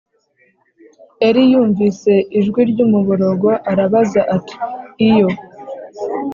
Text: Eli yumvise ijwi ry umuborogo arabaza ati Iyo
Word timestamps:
Eli 1.27 1.43
yumvise 1.51 2.13
ijwi 2.39 2.61
ry 2.71 2.79
umuborogo 2.85 3.49
arabaza 3.71 4.21
ati 4.35 4.55
Iyo 5.07 5.29